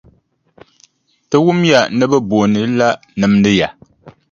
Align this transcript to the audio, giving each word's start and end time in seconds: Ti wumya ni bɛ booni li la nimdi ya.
Ti 1.29 1.37
wumya 1.43 1.79
ni 1.97 2.05
bɛ 2.11 2.17
booni 2.29 2.59
li 2.67 2.73
la 2.79 2.89
nimdi 3.19 3.51
ya. 3.59 3.67